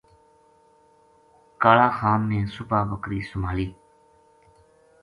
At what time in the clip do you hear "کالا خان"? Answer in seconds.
1.61-2.19